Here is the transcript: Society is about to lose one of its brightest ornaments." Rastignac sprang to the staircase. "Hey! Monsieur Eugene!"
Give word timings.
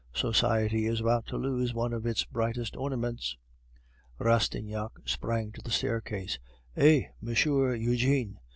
Society 0.15 0.87
is 0.87 0.99
about 0.99 1.27
to 1.27 1.37
lose 1.37 1.75
one 1.75 1.93
of 1.93 2.07
its 2.07 2.25
brightest 2.25 2.75
ornaments." 2.75 3.37
Rastignac 4.17 4.89
sprang 5.05 5.51
to 5.51 5.61
the 5.61 5.69
staircase. 5.69 6.39
"Hey! 6.73 7.11
Monsieur 7.21 7.75
Eugene!" 7.75 8.39